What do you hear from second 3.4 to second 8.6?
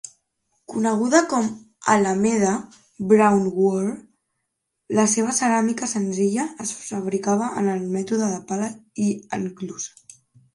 Ware, la seva ceràmica senzilla es fabricava amb el mètode de